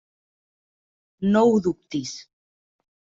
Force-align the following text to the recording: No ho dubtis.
No 1.35 1.43
ho 1.49 1.59
dubtis. 1.67 2.15